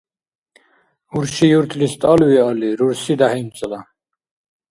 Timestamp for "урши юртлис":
1.15-1.93